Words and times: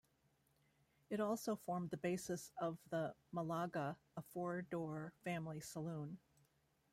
It 1.11 1.19
also 1.19 1.55
formed 1.55 1.91
the 1.91 1.97
basis 1.97 2.51
of 2.57 2.79
the 2.89 3.13
Malaga, 3.31 3.97
a 4.17 4.23
four-door 4.33 5.13
family 5.23 5.59
saloon. 5.61 6.17